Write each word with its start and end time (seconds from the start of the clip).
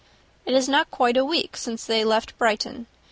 It 0.47 0.55
is 0.55 0.67
not 0.67 0.89
quite 0.89 1.15
a 1.15 1.23
week 1.23 1.55
since 1.55 1.85
they 1.85 2.03
left 2.03 2.35
Brighton. 2.39 2.87